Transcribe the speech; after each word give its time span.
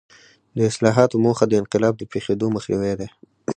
د 0.57 0.59
اصلاحاتو 0.71 1.15
موخه 1.25 1.45
د 1.47 1.53
انقلاب 1.61 1.93
د 1.97 2.03
پېښېدو 2.11 2.45
مخنیوی 2.55 2.93
دی. 2.99 3.09